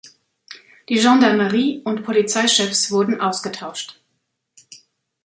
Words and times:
Die 0.89 0.95
Gendarmerie 0.95 1.83
und 1.83 2.01
Polizeichefs 2.03 2.89
wurden 2.89 3.21
ausgetauscht. 3.21 3.99